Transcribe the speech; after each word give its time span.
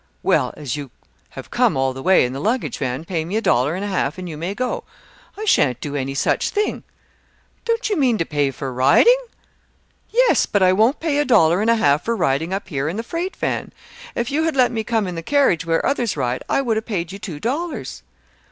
"Well, 0.23 0.51
as 0.57 0.75
you 0.75 0.89
have 1.37 1.51
come 1.51 1.77
all 1.77 1.93
the 1.93 2.01
way 2.01 2.25
in 2.25 2.33
the 2.33 2.39
luggage 2.39 2.79
van, 2.79 3.05
pay 3.05 3.23
me 3.23 3.37
a 3.37 3.39
dollar 3.41 3.75
and 3.75 3.85
a 3.85 3.87
half 3.87 4.17
and 4.17 4.27
you 4.27 4.35
may 4.35 4.55
go." 4.55 4.83
"I 5.37 5.45
shan't 5.45 5.79
do 5.79 5.95
any 5.95 6.15
such 6.15 6.49
thing." 6.49 6.81
"Don't 7.65 7.87
you 7.87 7.95
mean 7.95 8.17
to 8.17 8.25
pay 8.25 8.49
for 8.49 8.73
riding?" 8.73 9.15
"Yes, 10.09 10.47
but 10.47 10.63
I 10.63 10.73
won't 10.73 10.99
pay 10.99 11.19
a 11.19 11.23
dollar 11.23 11.61
and 11.61 11.69
a 11.69 11.75
half 11.75 12.03
for 12.03 12.15
riding 12.15 12.51
up 12.51 12.69
here 12.69 12.89
in 12.89 12.97
the 12.97 13.03
freight 13.03 13.35
van. 13.35 13.71
If 14.15 14.31
you 14.31 14.41
had 14.41 14.55
let 14.55 14.71
me 14.71 14.83
come 14.83 15.05
in 15.05 15.13
the 15.13 15.21
carriage 15.21 15.67
where 15.67 15.85
others 15.85 16.17
ride, 16.17 16.41
I 16.49 16.63
would 16.63 16.77
have 16.77 16.85
paid 16.87 17.11
you 17.11 17.19
two 17.19 17.39
dollars." 17.39 18.01